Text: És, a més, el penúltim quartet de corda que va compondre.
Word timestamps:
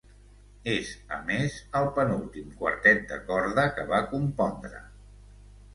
És, 0.71 0.87
a 1.17 1.19
més, 1.27 1.59
el 1.81 1.89
penúltim 1.99 2.49
quartet 2.63 3.07
de 3.13 3.23
corda 3.31 3.69
que 3.79 3.87
va 3.95 4.05
compondre. 4.17 4.83